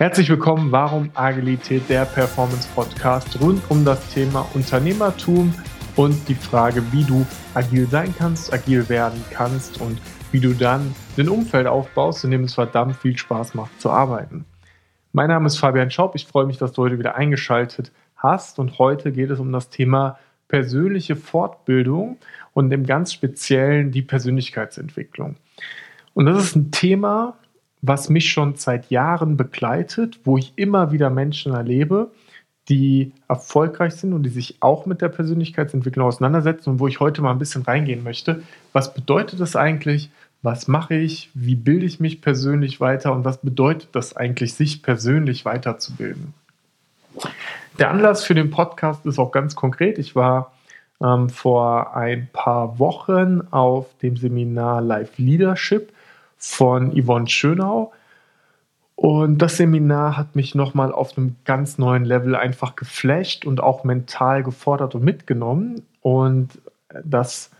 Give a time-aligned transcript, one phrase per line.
[0.00, 5.52] Herzlich willkommen, Warum Agilität, der Performance Podcast rund um das Thema Unternehmertum
[5.94, 10.00] und die Frage, wie du agil sein kannst, agil werden kannst und
[10.32, 14.46] wie du dann ein Umfeld aufbaust, in dem es verdammt viel Spaß macht zu arbeiten.
[15.12, 16.14] Mein Name ist Fabian Schaub.
[16.14, 19.68] Ich freue mich, dass du heute wieder eingeschaltet hast und heute geht es um das
[19.68, 22.16] Thema persönliche Fortbildung
[22.54, 25.36] und im ganz Speziellen die Persönlichkeitsentwicklung.
[26.14, 27.36] Und das ist ein Thema,
[27.82, 32.10] was mich schon seit Jahren begleitet, wo ich immer wieder Menschen erlebe,
[32.68, 37.22] die erfolgreich sind und die sich auch mit der Persönlichkeitsentwicklung auseinandersetzen und wo ich heute
[37.22, 38.42] mal ein bisschen reingehen möchte.
[38.72, 40.10] Was bedeutet das eigentlich?
[40.42, 41.30] Was mache ich?
[41.34, 43.12] Wie bilde ich mich persönlich weiter?
[43.12, 46.32] Und was bedeutet das eigentlich, sich persönlich weiterzubilden?
[47.78, 49.98] Der Anlass für den Podcast ist auch ganz konkret.
[49.98, 50.52] Ich war
[51.02, 55.92] ähm, vor ein paar Wochen auf dem Seminar Live Leadership
[56.40, 57.92] von Yvonne Schönau.
[58.96, 63.84] Und das Seminar hat mich nochmal auf einem ganz neuen Level einfach geflasht und auch
[63.84, 65.82] mental gefordert und mitgenommen.
[66.02, 66.58] Und
[67.04, 67.50] das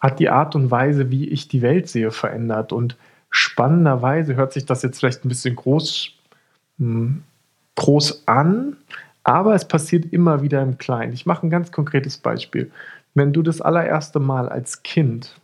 [0.00, 2.72] hat die Art und Weise, wie ich die Welt sehe, verändert.
[2.72, 2.96] Und
[3.30, 6.10] spannenderweise hört sich das jetzt vielleicht ein bisschen groß,
[6.78, 7.22] hm,
[7.74, 8.76] groß an,
[9.24, 11.12] aber es passiert immer wieder im Kleinen.
[11.12, 12.70] Ich mache ein ganz konkretes Beispiel.
[13.14, 15.40] Wenn du das allererste Mal als Kind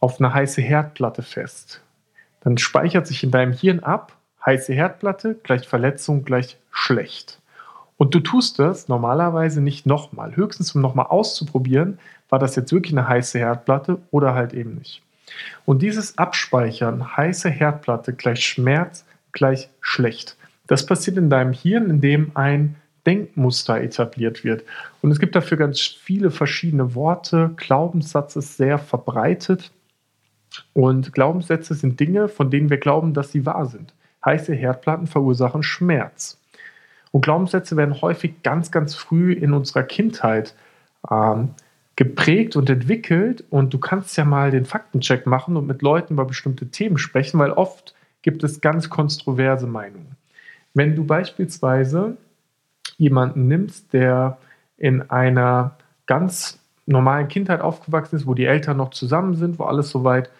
[0.00, 1.80] auf eine heiße Herdplatte fest
[2.46, 4.12] dann speichert sich in deinem Hirn ab,
[4.44, 7.40] heiße Herdplatte gleich Verletzung gleich schlecht.
[7.96, 10.36] Und du tust das normalerweise nicht nochmal.
[10.36, 15.02] Höchstens um nochmal auszuprobieren, war das jetzt wirklich eine heiße Herdplatte oder halt eben nicht.
[15.64, 20.36] Und dieses Abspeichern, heiße Herdplatte gleich Schmerz gleich schlecht,
[20.68, 24.62] das passiert in deinem Hirn, indem ein Denkmuster etabliert wird.
[25.02, 27.50] Und es gibt dafür ganz viele verschiedene Worte.
[27.56, 29.72] Glaubenssatz ist sehr verbreitet.
[30.72, 33.94] Und Glaubenssätze sind Dinge, von denen wir glauben, dass sie wahr sind.
[34.24, 36.40] Heiße Herdplatten verursachen Schmerz.
[37.12, 40.54] Und Glaubenssätze werden häufig ganz, ganz früh in unserer Kindheit
[41.10, 41.50] ähm,
[41.94, 43.44] geprägt und entwickelt.
[43.50, 47.38] Und du kannst ja mal den Faktencheck machen und mit Leuten über bestimmte Themen sprechen,
[47.38, 50.16] weil oft gibt es ganz kontroverse Meinungen.
[50.74, 52.16] Wenn du beispielsweise
[52.98, 54.38] jemanden nimmst, der
[54.76, 55.76] in einer
[56.06, 60.30] ganz normalen Kindheit aufgewachsen ist, wo die Eltern noch zusammen sind, wo alles soweit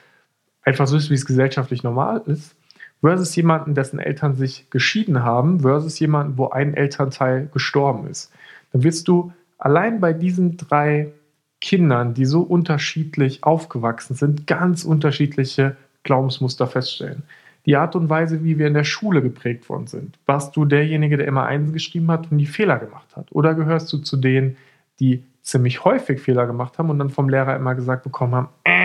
[0.66, 2.54] einfach so ist, wie es gesellschaftlich normal ist,
[3.00, 8.32] versus jemanden, dessen Eltern sich geschieden haben, versus jemanden, wo ein Elternteil gestorben ist.
[8.72, 11.12] Dann wirst du allein bei diesen drei
[11.60, 17.22] Kindern, die so unterschiedlich aufgewachsen sind, ganz unterschiedliche Glaubensmuster feststellen.
[17.64, 20.18] Die Art und Weise, wie wir in der Schule geprägt worden sind.
[20.26, 23.26] Warst du derjenige, der immer eins geschrieben hat und die Fehler gemacht hat?
[23.30, 24.56] Oder gehörst du zu denen,
[25.00, 28.75] die ziemlich häufig Fehler gemacht haben und dann vom Lehrer immer gesagt bekommen haben, äh,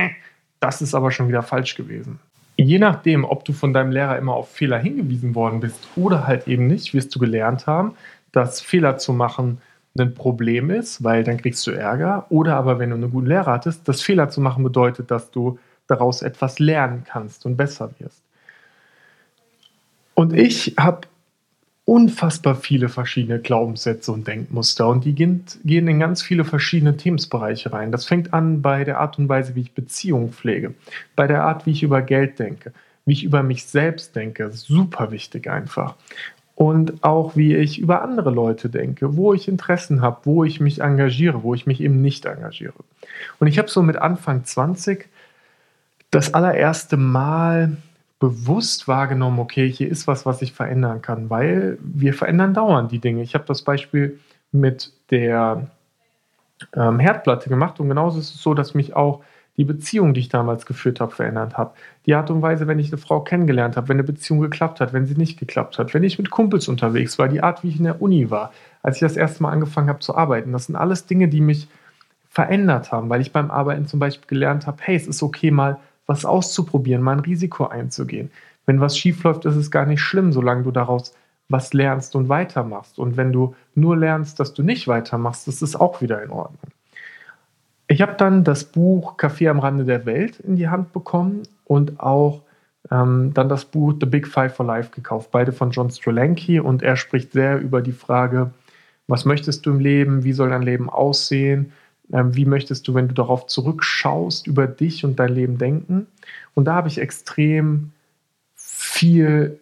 [0.62, 2.20] das ist aber schon wieder falsch gewesen.
[2.56, 6.48] Je nachdem, ob du von deinem Lehrer immer auf Fehler hingewiesen worden bist oder halt
[6.48, 7.96] eben nicht, wirst du gelernt haben,
[8.32, 9.58] dass Fehler zu machen
[9.98, 12.26] ein Problem ist, weil dann kriegst du Ärger.
[12.30, 15.60] Oder aber, wenn du einen guten Lehrer hattest, dass Fehler zu machen bedeutet, dass du
[15.88, 18.22] daraus etwas lernen kannst und besser wirst.
[20.14, 21.08] Und ich habe
[21.86, 27.92] unfassbar viele verschiedene Glaubenssätze und Denkmuster und die gehen, in ganz viele verschiedene Themenbereiche rein.
[27.92, 30.74] Das fängt an bei der Art und Weise, wie ich Beziehungen pflege,
[31.16, 32.72] bei der Art, wie ich über Geld denke,
[33.06, 35.96] wie ich über mich selbst denke, super wichtig einfach.
[36.54, 40.82] Und auch wie ich über andere Leute denke, wo ich Interessen habe, wo ich mich
[40.82, 42.76] engagiere, wo ich mich eben nicht engagiere.
[43.40, 45.10] Und ich habe so mit Anfang 20
[46.12, 47.78] das allererste Mal
[48.22, 53.00] bewusst wahrgenommen, okay, hier ist was, was ich verändern kann, weil wir verändern dauernd die
[53.00, 53.24] Dinge.
[53.24, 54.20] Ich habe das Beispiel
[54.52, 55.72] mit der
[56.76, 59.24] ähm, Herdplatte gemacht und genauso ist es so, dass mich auch
[59.58, 61.74] die Beziehung, die ich damals geführt habe, verändert hat.
[62.06, 64.94] Die Art und Weise, wenn ich eine Frau kennengelernt habe, wenn eine Beziehung geklappt hat,
[64.94, 67.78] wenn sie nicht geklappt hat, wenn ich mit Kumpels unterwegs war, die Art, wie ich
[67.78, 68.54] in der Uni war,
[68.84, 70.52] als ich das erste Mal angefangen habe zu arbeiten.
[70.52, 71.68] Das sind alles Dinge, die mich
[72.30, 75.80] verändert haben, weil ich beim Arbeiten zum Beispiel gelernt habe, hey, es ist okay, mal
[76.12, 78.32] was auszuprobieren, mal ein Risiko einzugehen.
[78.66, 81.14] Wenn was schief läuft, ist es gar nicht schlimm, solange du daraus
[81.48, 83.00] was lernst und weitermachst.
[83.00, 86.72] Und wenn du nur lernst, dass du nicht weitermachst, ist es auch wieder in Ordnung.
[87.88, 92.00] Ich habe dann das Buch Café am Rande der Welt in die Hand bekommen und
[92.00, 92.42] auch
[92.90, 96.60] ähm, dann das Buch The Big Five for Life gekauft, beide von John Strolanki.
[96.60, 98.52] Und er spricht sehr über die Frage,
[99.08, 101.72] was möchtest du im Leben, wie soll dein Leben aussehen
[102.12, 106.08] wie möchtest du, wenn du darauf zurückschaust, über dich und dein Leben denken?
[106.54, 107.92] Und da habe ich extrem
[108.56, 109.60] viel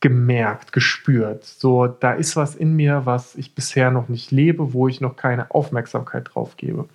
[0.00, 1.44] gemerkt, gespürt.
[1.44, 5.16] So, da ist was in mir, was ich bisher noch nicht lebe, wo ich noch
[5.16, 6.86] keine Aufmerksamkeit drauf gebe.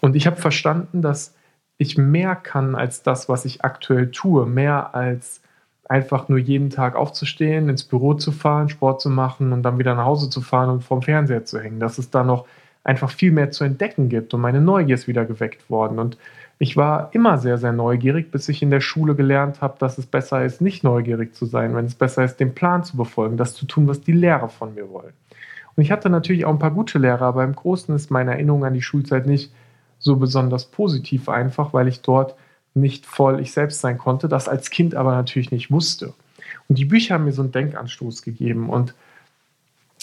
[0.00, 1.34] Und ich habe verstanden, dass
[1.78, 5.40] ich mehr kann als das, was ich aktuell tue, mehr als
[5.88, 9.94] einfach nur jeden Tag aufzustehen, ins Büro zu fahren, Sport zu machen und dann wieder
[9.94, 11.80] nach Hause zu fahren und vorm Fernseher zu hängen.
[11.80, 12.46] Dass es da noch
[12.84, 15.98] einfach viel mehr zu entdecken gibt und meine Neugier ist wieder geweckt worden.
[15.98, 16.18] Und
[16.58, 20.06] ich war immer sehr, sehr neugierig, bis ich in der Schule gelernt habe, dass es
[20.06, 23.54] besser ist, nicht neugierig zu sein, wenn es besser ist, den Plan zu befolgen, das
[23.54, 25.12] zu tun, was die Lehrer von mir wollen.
[25.74, 28.64] Und ich hatte natürlich auch ein paar gute Lehrer, aber im Großen ist meine Erinnerung
[28.64, 29.52] an die Schulzeit nicht
[29.98, 32.34] so besonders positiv einfach, weil ich dort
[32.74, 36.14] nicht voll ich selbst sein konnte, das als Kind aber natürlich nicht wusste.
[36.68, 38.68] Und die Bücher haben mir so einen Denkanstoß gegeben.
[38.68, 38.94] Und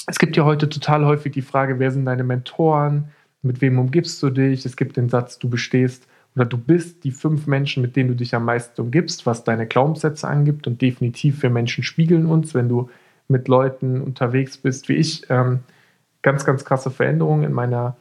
[0.10, 3.10] es gibt ja heute total häufig die Frage, wer sind deine Mentoren?
[3.44, 4.66] Mit wem umgibst du dich?
[4.66, 8.16] Es gibt den Satz, du bestehst oder du bist die fünf Menschen, mit denen du
[8.16, 10.66] dich am meisten umgibst, was deine Glaubenssätze angibt.
[10.68, 12.90] Und definitiv wir Menschen spiegeln uns, wenn du
[13.28, 15.30] mit Leuten unterwegs bist, wie ich.
[15.30, 15.60] Ähm,
[16.22, 17.96] ganz, ganz krasse Veränderungen in meiner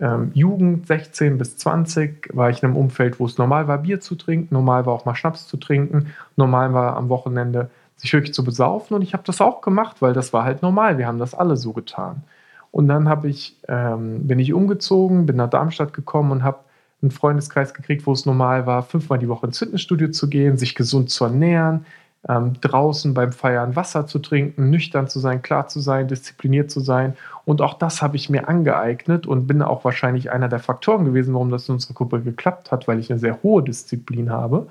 [0.00, 4.00] ähm, Jugend, 16 bis 20, war ich in einem Umfeld, wo es normal war, Bier
[4.00, 7.70] zu trinken, normal war auch mal Schnaps zu trinken, normal war am Wochenende
[8.02, 10.98] sich wirklich zu besaufen und ich habe das auch gemacht, weil das war halt normal.
[10.98, 12.24] Wir haben das alle so getan.
[12.72, 16.58] Und dann ich, ähm, bin ich umgezogen, bin nach Darmstadt gekommen und habe
[17.00, 20.74] einen Freundeskreis gekriegt, wo es normal war, fünfmal die Woche ins Fitnessstudio zu gehen, sich
[20.74, 21.86] gesund zu ernähren,
[22.28, 26.80] ähm, draußen beim Feiern Wasser zu trinken, nüchtern zu sein, klar zu sein, diszipliniert zu
[26.80, 27.14] sein.
[27.44, 31.34] Und auch das habe ich mir angeeignet und bin auch wahrscheinlich einer der Faktoren gewesen,
[31.34, 34.66] warum das in unserer Gruppe geklappt hat, weil ich eine sehr hohe Disziplin habe.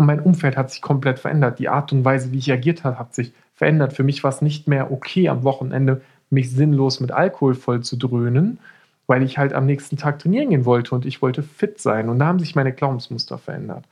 [0.00, 1.58] Und mein Umfeld hat sich komplett verändert.
[1.58, 3.92] Die Art und Weise, wie ich agiert habe, hat sich verändert.
[3.92, 6.00] Für mich war es nicht mehr okay, am Wochenende
[6.30, 8.60] mich sinnlos mit Alkohol voll zu dröhnen,
[9.06, 12.08] weil ich halt am nächsten Tag trainieren gehen wollte und ich wollte fit sein.
[12.08, 13.84] Und da haben sich meine Glaubensmuster verändert.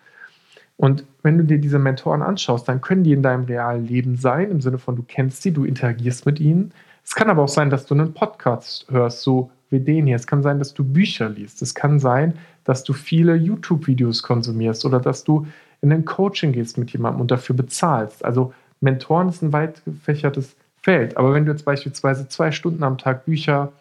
[0.78, 4.50] Und wenn du dir diese Mentoren anschaust, dann können die in deinem realen Leben sein,
[4.50, 6.72] im Sinne von, du kennst sie, du interagierst mit ihnen.
[7.04, 10.16] Es kann aber auch sein, dass du einen Podcast hörst, so wie den hier.
[10.16, 11.60] Es kann sein, dass du Bücher liest.
[11.60, 12.32] Es kann sein,
[12.64, 15.46] dass du viele YouTube-Videos konsumierst oder dass du
[15.80, 18.24] in ein Coaching gehst mit jemandem und dafür bezahlst.
[18.24, 21.16] Also Mentoren ist ein weit gefächertes Feld.
[21.16, 23.72] Aber wenn du jetzt beispielsweise zwei Stunden am Tag Bücher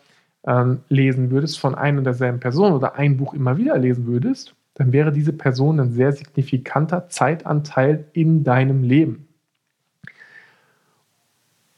[0.45, 4.55] ähm, lesen würdest von ein und derselben Person oder ein Buch immer wieder lesen würdest,
[4.75, 9.27] dann wäre diese Person ein sehr signifikanter Zeitanteil in deinem Leben.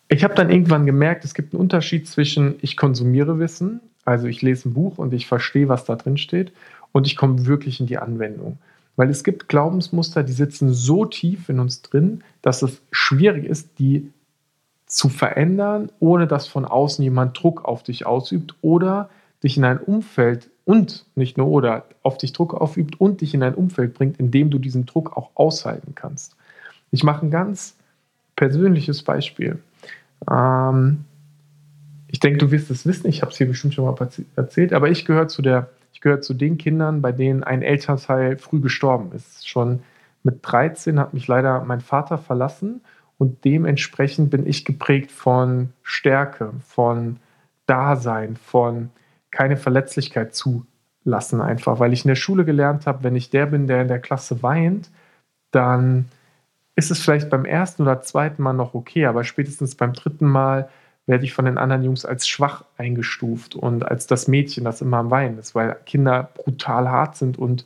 [0.10, 4.42] Ich habe dann irgendwann gemerkt, es gibt einen Unterschied zwischen ich konsumiere Wissen, also ich
[4.42, 6.52] lese ein Buch und ich verstehe, was da drin steht,
[6.92, 8.58] und ich komme wirklich in die Anwendung.
[9.00, 13.80] Weil es gibt Glaubensmuster, die sitzen so tief in uns drin, dass es schwierig ist,
[13.80, 14.12] die
[14.88, 19.10] zu verändern, ohne dass von außen jemand Druck auf dich ausübt oder
[19.42, 23.42] dich in ein Umfeld und nicht nur oder auf dich Druck aufübt und dich in
[23.42, 26.36] ein Umfeld bringt, in dem du diesen Druck auch aushalten kannst.
[26.92, 27.78] Ich mache ein ganz
[28.36, 29.60] persönliches Beispiel.
[30.30, 31.06] Ähm,
[32.10, 33.96] ich denke, du wirst es wissen, ich habe es hier bestimmt schon mal
[34.36, 35.70] erzählt, aber ich gehöre zu der,
[36.00, 39.46] ich gehöre zu den Kindern, bei denen ein Elternteil früh gestorben ist.
[39.50, 39.82] Schon
[40.24, 42.80] mit 13 hat mich leider mein Vater verlassen
[43.18, 47.18] und dementsprechend bin ich geprägt von Stärke, von
[47.66, 48.92] Dasein, von
[49.30, 53.68] keine Verletzlichkeit zulassen, einfach, weil ich in der Schule gelernt habe, wenn ich der bin,
[53.68, 54.90] der in der Klasse weint,
[55.52, 56.06] dann
[56.78, 60.70] ist es vielleicht beim ersten oder zweiten Mal noch okay, aber spätestens beim dritten Mal
[61.10, 64.98] werde ich von den anderen Jungs als schwach eingestuft und als das Mädchen, das immer
[64.98, 67.66] am Weinen ist, weil Kinder brutal hart sind und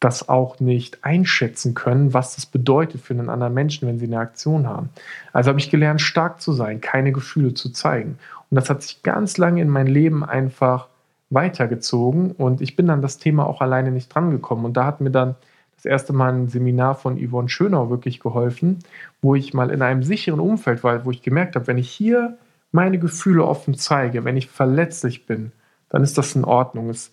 [0.00, 4.20] das auch nicht einschätzen können, was das bedeutet für einen anderen Menschen, wenn sie eine
[4.20, 4.88] Aktion haben.
[5.34, 8.18] Also habe ich gelernt, stark zu sein, keine Gefühle zu zeigen.
[8.50, 10.88] Und das hat sich ganz lange in mein Leben einfach
[11.28, 14.64] weitergezogen und ich bin dann das Thema auch alleine nicht drangekommen.
[14.64, 15.34] Und da hat mir dann
[15.76, 18.78] das erste Mal ein Seminar von Yvonne Schönau wirklich geholfen,
[19.20, 22.38] wo ich mal in einem sicheren Umfeld war, wo ich gemerkt habe, wenn ich hier
[22.72, 25.52] meine Gefühle offen zeige, wenn ich verletzlich bin,
[25.88, 26.88] dann ist das in Ordnung.
[26.88, 27.12] Es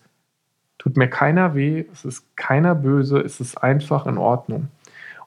[0.78, 4.68] tut mir keiner weh, es ist keiner böse, es ist einfach in Ordnung.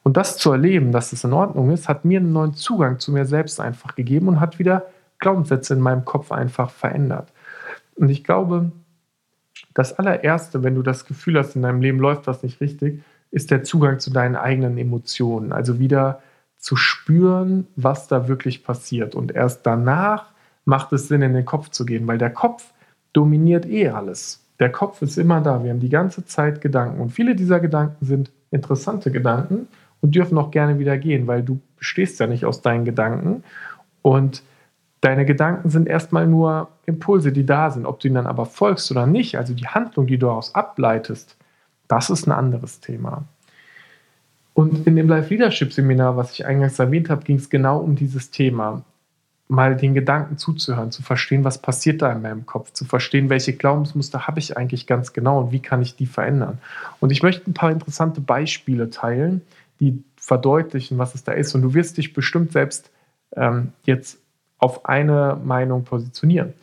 [0.02, 3.12] Und das zu erleben, dass es in Ordnung ist, hat mir einen neuen Zugang zu
[3.12, 4.86] mir selbst einfach gegeben und hat wieder
[5.18, 7.32] Glaubenssätze in meinem Kopf einfach verändert.
[7.94, 8.72] Und ich glaube,
[9.72, 13.50] das allererste, wenn du das Gefühl hast, in deinem Leben läuft was nicht richtig, ist
[13.50, 15.52] der Zugang zu deinen eigenen Emotionen.
[15.52, 16.22] Also wieder
[16.64, 19.14] zu spüren, was da wirklich passiert.
[19.14, 20.30] Und erst danach
[20.64, 22.72] macht es Sinn, in den Kopf zu gehen, weil der Kopf
[23.12, 24.46] dominiert eh alles.
[24.60, 25.62] Der Kopf ist immer da.
[25.62, 27.00] Wir haben die ganze Zeit Gedanken.
[27.00, 29.68] Und viele dieser Gedanken sind interessante Gedanken
[30.00, 33.44] und dürfen auch gerne wieder gehen, weil du bestehst ja nicht aus deinen Gedanken.
[34.00, 34.42] Und
[35.04, 37.84] Deine Gedanken sind erstmal nur Impulse, die da sind.
[37.84, 41.36] Ob du ihnen dann aber folgst oder nicht, also die Handlung, die du daraus ableitest,
[41.88, 43.26] das ist ein anderes Thema.
[44.54, 47.96] Und in dem Live Leadership Seminar, was ich eingangs erwähnt habe, ging es genau um
[47.96, 48.84] dieses Thema.
[49.48, 53.52] Mal den Gedanken zuzuhören, zu verstehen, was passiert da in meinem Kopf, zu verstehen, welche
[53.52, 56.58] Glaubensmuster habe ich eigentlich ganz genau und wie kann ich die verändern.
[57.00, 59.42] Und ich möchte ein paar interessante Beispiele teilen,
[59.80, 61.54] die verdeutlichen, was es da ist.
[61.54, 62.90] Und du wirst dich bestimmt selbst
[63.36, 64.18] ähm, jetzt
[64.58, 66.54] auf eine Meinung positionieren.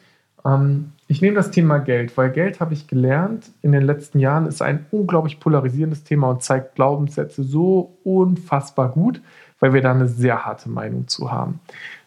[0.44, 4.46] Ähm, ich nehme das Thema Geld, weil Geld habe ich gelernt in den letzten Jahren
[4.46, 9.22] ist ein unglaublich polarisierendes Thema und zeigt Glaubenssätze so unfassbar gut,
[9.60, 11.60] weil wir da eine sehr harte Meinung zu haben.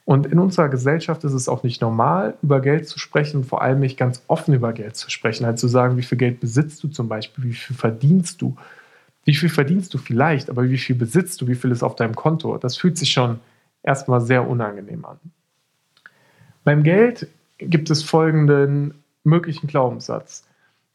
[0.06, 3.80] Und in unserer Gesellschaft ist es auch nicht normal, über Geld zu sprechen, vor allem
[3.80, 6.88] nicht ganz offen über Geld zu sprechen, halt zu sagen, wie viel Geld besitzt du
[6.88, 8.56] zum Beispiel, wie viel verdienst du,
[9.26, 12.14] wie viel verdienst du vielleicht, aber wie viel besitzt du, wie viel ist auf deinem
[12.14, 12.56] Konto.
[12.56, 13.38] Das fühlt sich schon
[13.82, 15.18] erstmal sehr unangenehm an.
[16.64, 20.46] Beim Geld gibt es folgenden möglichen Glaubenssatz.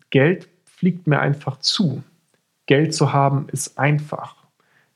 [0.09, 2.03] Geld fliegt mir einfach zu.
[2.65, 4.35] Geld zu haben ist einfach.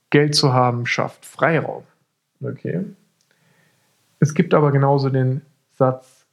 [0.10, 1.84] Geld zu haben schafft Freiraum.
[2.42, 2.86] Okay.
[4.20, 5.42] Es gibt aber genauso den
[5.72, 6.26] Satz,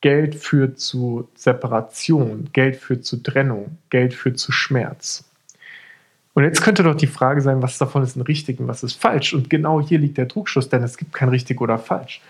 [0.00, 5.24] Geld führt zu Separation, Geld führt zu Trennung, Geld führt zu Schmerz.
[6.34, 8.94] Und jetzt könnte doch die Frage sein, was davon ist ein richtig und was ist
[8.94, 9.34] falsch.
[9.34, 12.20] Und genau hier liegt der Trugschluss, denn es gibt kein richtig oder falsch.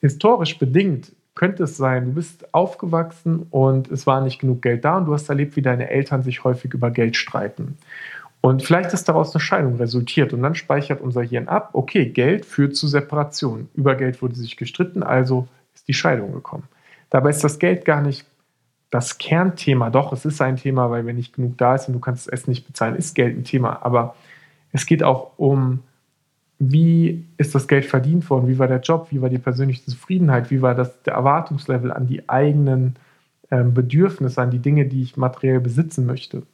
[0.00, 4.98] Historisch bedingt könnte es sein, du bist aufgewachsen und es war nicht genug Geld da
[4.98, 7.78] und du hast erlebt, wie deine Eltern sich häufig über Geld streiten.
[8.42, 12.44] Und vielleicht ist daraus eine Scheidung resultiert und dann speichert unser Hirn ab, okay, Geld
[12.44, 13.68] führt zu Separation.
[13.74, 16.64] Über Geld wurde sich gestritten, also ist die Scheidung gekommen.
[17.08, 18.26] Dabei ist das Geld gar nicht
[18.90, 19.90] das Kernthema.
[19.90, 22.32] Doch, es ist ein Thema, weil wenn nicht genug da ist und du kannst das
[22.32, 23.78] Essen nicht bezahlen, ist Geld ein Thema.
[23.82, 24.16] Aber
[24.72, 25.80] es geht auch um
[26.64, 30.52] wie ist das Geld verdient worden, wie war der Job, wie war die persönliche Zufriedenheit,
[30.52, 32.94] wie war das, der Erwartungslevel an die eigenen
[33.50, 36.44] äh, Bedürfnisse, an die Dinge, die ich materiell besitzen möchte.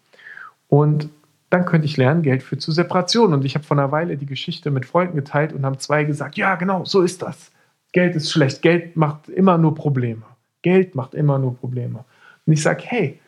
[0.69, 1.11] Und
[1.51, 3.35] dann könnte ich lernen, Geld führt zu Separation.
[3.35, 6.39] Und ich habe vor einer Weile die Geschichte mit Freunden geteilt und haben zwei gesagt,
[6.39, 7.51] ja genau, so ist das.
[7.93, 10.23] Geld ist schlecht, Geld macht immer nur Probleme.
[10.63, 12.05] Geld macht immer nur Probleme.
[12.47, 13.21] Und ich sage, hey,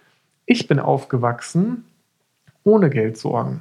[0.46, 1.84] ich bin aufgewachsen
[2.64, 3.60] ohne Geldsorgen.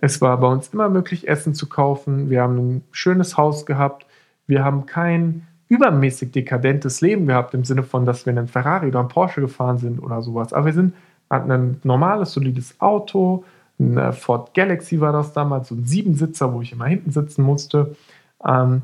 [0.00, 2.30] Es war bei uns immer möglich, Essen zu kaufen.
[2.30, 4.06] Wir haben ein schönes Haus gehabt.
[4.46, 8.88] Wir haben kein übermäßig dekadentes Leben gehabt, im Sinne von, dass wir in einem Ferrari
[8.88, 10.52] oder einem Porsche gefahren sind oder sowas.
[10.52, 10.94] Aber wir sind,
[11.30, 13.44] hatten ein normales, solides Auto.
[13.78, 17.96] Ein Ford Galaxy war das damals, so ein Siebensitzer, wo ich immer hinten sitzen musste.
[18.44, 18.82] Ähm,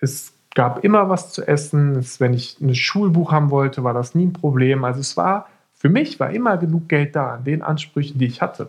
[0.00, 1.96] es gab immer was zu essen.
[1.96, 4.84] Es, wenn ich ein Schulbuch haben wollte, war das nie ein Problem.
[4.84, 8.42] Also es war, für mich war immer genug Geld da an den Ansprüchen, die ich
[8.42, 8.68] hatte.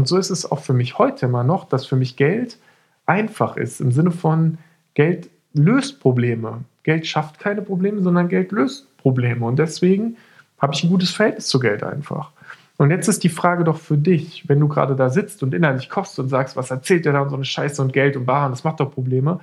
[0.00, 2.56] Und so ist es auch für mich heute immer noch, dass für mich Geld
[3.04, 4.56] einfach ist, im Sinne von
[4.94, 6.64] Geld löst Probleme.
[6.84, 9.44] Geld schafft keine Probleme, sondern Geld löst Probleme.
[9.44, 10.16] Und deswegen
[10.58, 12.32] habe ich ein gutes Verhältnis zu Geld einfach.
[12.78, 15.90] Und jetzt ist die Frage doch für dich, wenn du gerade da sitzt und innerlich
[15.90, 18.52] kochst und sagst, was erzählt der da und so eine Scheiße und Geld und Waren,
[18.52, 19.40] das macht doch Probleme.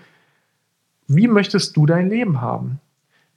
[1.07, 2.79] Wie möchtest du dein Leben haben?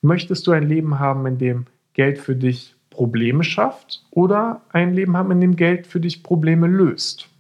[0.01, 5.17] Möchtest du ein Leben haben, in dem Geld für dich Probleme schafft oder ein Leben
[5.17, 7.31] haben, in dem Geld für dich Probleme löst.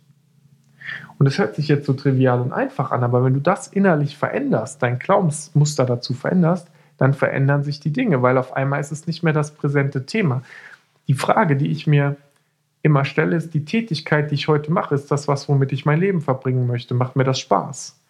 [1.18, 4.16] Und das hört sich jetzt so trivial und einfach an, aber wenn du das innerlich
[4.16, 9.06] veränderst, dein Glaubensmuster dazu veränderst, dann verändern sich die Dinge, weil auf einmal ist es
[9.06, 10.40] nicht mehr das präsente Thema.
[11.08, 12.16] Die Frage, die ich mir
[12.80, 16.00] immer stelle, ist die Tätigkeit, die ich heute mache, ist das was, womit ich mein
[16.00, 16.94] Leben verbringen möchte?
[16.94, 18.00] Macht mir das Spaß?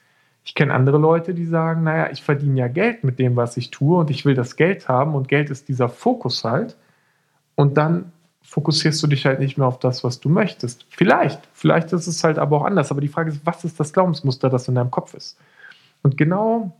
[0.44, 3.72] Ich kenne andere Leute, die sagen, naja, ich verdiene ja Geld mit dem, was ich
[3.72, 6.76] tue und ich will das Geld haben und Geld ist dieser Fokus halt.
[7.54, 10.86] Und dann fokussierst du dich halt nicht mehr auf das, was du möchtest.
[10.90, 12.90] Vielleicht, vielleicht ist es halt aber auch anders.
[12.90, 15.38] Aber die Frage ist, was ist das Glaubensmuster, das in deinem Kopf ist?
[16.02, 16.76] Und genau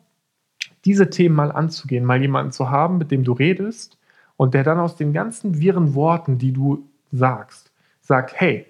[0.85, 3.99] diese Themen mal anzugehen, mal jemanden zu haben, mit dem du redest
[4.37, 8.67] und der dann aus den ganzen wirren Worten, die du sagst, sagt, hey,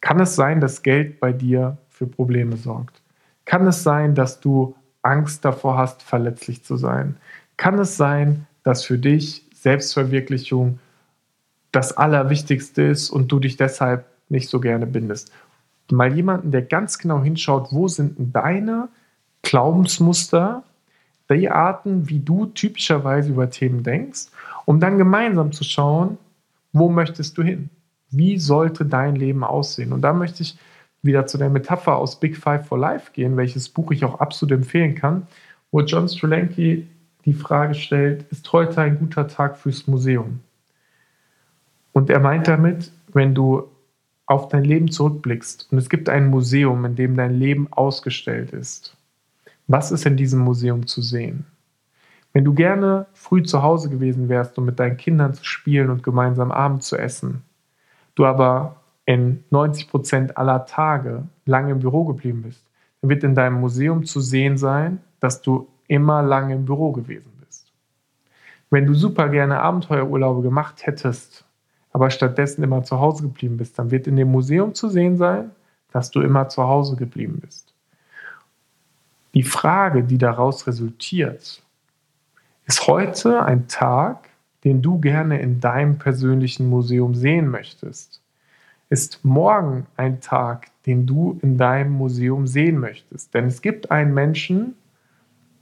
[0.00, 3.00] kann es sein, dass Geld bei dir für Probleme sorgt?
[3.44, 7.16] Kann es sein, dass du Angst davor hast, verletzlich zu sein?
[7.56, 10.78] Kann es sein, dass für dich Selbstverwirklichung
[11.74, 15.32] das Allerwichtigste ist und du dich deshalb nicht so gerne bindest.
[15.90, 18.88] Mal jemanden, der ganz genau hinschaut, wo sind deine
[19.42, 20.62] Glaubensmuster,
[21.30, 24.26] die Arten, wie du typischerweise über Themen denkst,
[24.66, 26.18] um dann gemeinsam zu schauen,
[26.72, 27.70] wo möchtest du hin?
[28.10, 29.92] Wie sollte dein Leben aussehen?
[29.92, 30.56] Und da möchte ich
[31.02, 34.52] wieder zu der Metapher aus Big Five for Life gehen, welches Buch ich auch absolut
[34.52, 35.26] empfehlen kann,
[35.70, 36.86] wo John Strzelanki
[37.24, 40.40] die Frage stellt, ist heute ein guter Tag fürs Museum?
[41.94, 43.70] Und er meint damit, wenn du
[44.26, 48.96] auf dein Leben zurückblickst und es gibt ein Museum, in dem dein Leben ausgestellt ist,
[49.68, 51.46] was ist in diesem Museum zu sehen?
[52.32, 56.02] Wenn du gerne früh zu Hause gewesen wärst, um mit deinen Kindern zu spielen und
[56.02, 57.42] gemeinsam Abend zu essen,
[58.16, 62.66] du aber in 90 Prozent aller Tage lange im Büro geblieben bist,
[63.00, 67.30] dann wird in deinem Museum zu sehen sein, dass du immer lange im Büro gewesen
[67.38, 67.70] bist.
[68.70, 71.43] Wenn du super gerne Abenteuerurlaube gemacht hättest,
[71.94, 75.52] aber stattdessen immer zu Hause geblieben bist, dann wird in dem Museum zu sehen sein,
[75.92, 77.72] dass du immer zu Hause geblieben bist.
[79.32, 81.62] Die Frage, die daraus resultiert,
[82.66, 84.28] ist heute ein Tag,
[84.64, 88.20] den du gerne in deinem persönlichen Museum sehen möchtest?
[88.88, 93.32] Ist morgen ein Tag, den du in deinem Museum sehen möchtest?
[93.34, 94.74] Denn es gibt einen Menschen,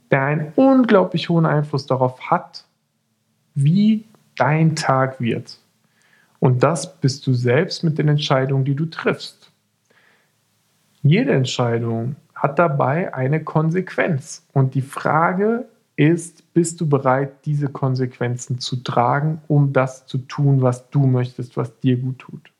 [0.09, 2.65] der einen unglaublich hohen Einfluss darauf hat,
[3.53, 5.59] wie dein Tag wird.
[6.43, 9.49] Und das bist du selbst mit den Entscheidungen, die du triffst.
[11.01, 14.45] Jede Entscheidung hat dabei eine Konsequenz.
[14.51, 20.61] Und die Frage ist, bist du bereit, diese Konsequenzen zu tragen, um das zu tun,
[20.61, 22.51] was du möchtest, was dir gut tut?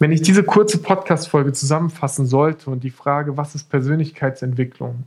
[0.00, 5.04] Wenn ich diese kurze Podcast-Folge zusammenfassen sollte und die Frage, was ist Persönlichkeitsentwicklung,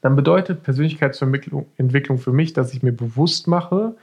[0.00, 3.94] dann bedeutet Persönlichkeitsentwicklung für mich, dass ich mir bewusst mache,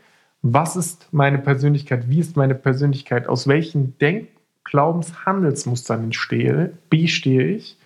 [0.41, 4.29] was ist meine Persönlichkeit, wie ist meine Persönlichkeit, aus welchen Denk-,
[4.63, 7.77] Glaubens-, Handelsmustern bestehe ich?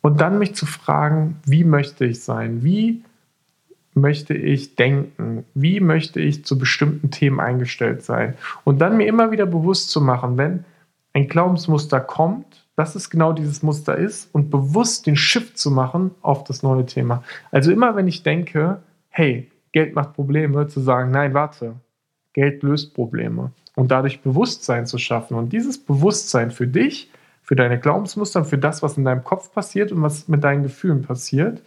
[0.00, 3.02] Und dann mich zu fragen, wie möchte ich sein, wie
[3.94, 8.34] möchte ich denken, wie möchte ich zu bestimmten Themen eingestellt sein?
[8.64, 10.64] Und dann mir immer wieder bewusst zu machen, wenn
[11.14, 16.10] ein Glaubensmuster kommt, dass es genau dieses Muster ist und bewusst den Shift zu machen
[16.22, 17.22] auf das neue Thema.
[17.52, 21.74] Also immer wenn ich denke, hey, Geld macht Probleme, zu sagen, nein, warte,
[22.32, 25.36] Geld löst Probleme und dadurch Bewusstsein zu schaffen.
[25.36, 27.10] Und dieses Bewusstsein für dich,
[27.42, 31.02] für deine Glaubensmuster, für das, was in deinem Kopf passiert und was mit deinen Gefühlen
[31.02, 31.60] passiert,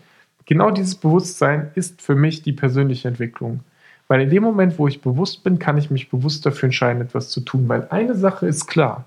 [0.46, 3.60] genau dieses Bewusstsein ist für mich die persönliche Entwicklung.
[4.08, 7.30] Weil in dem Moment, wo ich bewusst bin, kann ich mich bewusst dafür entscheiden, etwas
[7.30, 7.68] zu tun.
[7.68, 9.04] Weil eine Sache ist klar,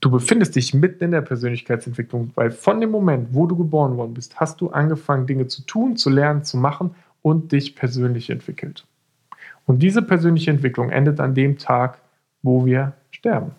[0.00, 4.14] du befindest dich mitten in der Persönlichkeitsentwicklung, weil von dem Moment, wo du geboren worden
[4.14, 6.94] bist, hast du angefangen, Dinge zu tun, zu lernen, zu machen
[7.26, 8.86] und dich persönlich entwickelt.
[9.66, 11.98] Und diese persönliche Entwicklung endet an dem Tag,
[12.40, 13.50] wo wir sterben.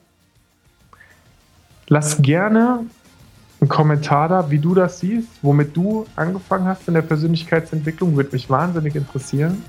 [1.89, 2.85] Lass gerne
[3.59, 8.29] einen Kommentar da, wie du das siehst, womit du angefangen hast in der Persönlichkeitsentwicklung, würde
[8.31, 9.61] mich wahnsinnig interessieren.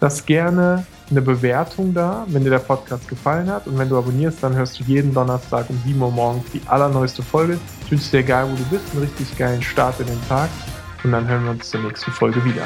[0.00, 3.66] Lass gerne eine Bewertung da, wenn dir der Podcast gefallen hat.
[3.66, 7.22] Und wenn du abonnierst, dann hörst du jeden Donnerstag um 7 Uhr morgens die allerneueste
[7.22, 7.58] Folge.
[7.84, 10.48] Ich wünsche dir, egal wo du bist, einen richtig geilen Start in den Tag.
[11.02, 12.64] Und dann hören wir uns zur nächsten Folge wieder.